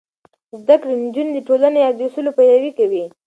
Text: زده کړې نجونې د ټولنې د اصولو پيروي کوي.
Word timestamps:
زده 0.61 0.75
کړې 0.81 0.93
نجونې 1.05 1.31
د 1.35 1.39
ټولنې 1.47 1.81
د 1.97 1.99
اصولو 2.07 2.31
پيروي 2.37 2.71
کوي. 2.79 3.03